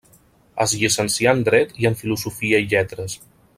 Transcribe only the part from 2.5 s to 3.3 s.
i Lletres.